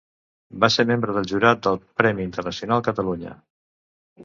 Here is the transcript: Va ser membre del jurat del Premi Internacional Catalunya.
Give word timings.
Va 0.63 0.69
ser 0.75 0.85
membre 0.91 1.13
del 1.17 1.27
jurat 1.33 1.61
del 1.67 1.79
Premi 2.03 2.27
Internacional 2.29 2.85
Catalunya. 2.91 3.39